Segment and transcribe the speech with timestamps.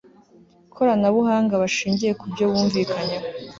[0.73, 3.25] koranabuhanga bashingiye ku byo bumvikanyeho